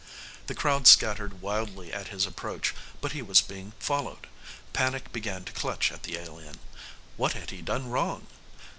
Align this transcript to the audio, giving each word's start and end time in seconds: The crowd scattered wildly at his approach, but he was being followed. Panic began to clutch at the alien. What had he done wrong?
The 0.47 0.55
crowd 0.55 0.87
scattered 0.87 1.41
wildly 1.43 1.93
at 1.93 2.07
his 2.07 2.25
approach, 2.25 2.73
but 3.01 3.11
he 3.11 3.21
was 3.21 3.39
being 3.39 3.73
followed. 3.77 4.25
Panic 4.73 5.13
began 5.13 5.43
to 5.43 5.53
clutch 5.53 5.91
at 5.91 6.01
the 6.01 6.17
alien. 6.17 6.57
What 7.17 7.33
had 7.33 7.51
he 7.51 7.61
done 7.61 7.87
wrong? 7.87 8.25